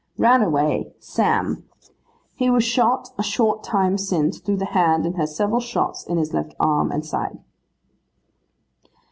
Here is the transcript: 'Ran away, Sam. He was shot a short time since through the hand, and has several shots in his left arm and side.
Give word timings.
'Ran 0.17 0.41
away, 0.41 0.95
Sam. 0.97 1.65
He 2.33 2.49
was 2.49 2.63
shot 2.63 3.09
a 3.19 3.21
short 3.21 3.63
time 3.63 3.99
since 3.99 4.39
through 4.39 4.57
the 4.57 4.65
hand, 4.73 5.05
and 5.05 5.15
has 5.17 5.35
several 5.35 5.59
shots 5.61 6.07
in 6.07 6.17
his 6.17 6.33
left 6.33 6.55
arm 6.59 6.91
and 6.91 7.05
side. 7.05 7.37